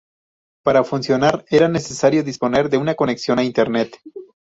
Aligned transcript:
Para 0.63 0.83
funcionar 0.83 1.45
era 1.51 1.67
necesario 1.67 2.23
disponer 2.23 2.71
de 2.71 2.79
una 2.79 2.95
conexión 2.95 3.37
a 3.37 3.43
Internet. 3.43 3.97